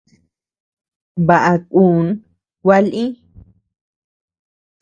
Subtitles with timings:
[1.27, 2.05] Baʼa kun
[2.63, 3.03] gua lï.